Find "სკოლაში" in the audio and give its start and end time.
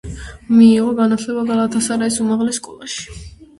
2.65-3.25